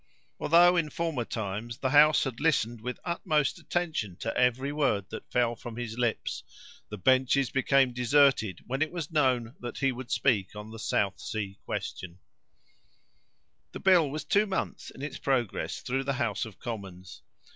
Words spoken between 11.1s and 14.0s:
Sea question. [Illustration: SIR ROBERT WALPOLE] The